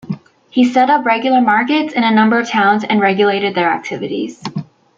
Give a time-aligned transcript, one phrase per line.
[0.49, 4.41] He set up regular markets in a number of towns and regulated their activities.